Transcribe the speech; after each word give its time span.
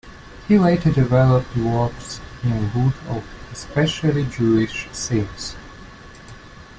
He 0.47 0.57
later 0.57 0.91
developed 0.91 1.55
works 1.55 2.21
in 2.41 2.71
wood 2.73 2.95
of 3.07 3.23
especially 3.51 4.23
Jewish 4.25 4.87
themes. 4.87 5.55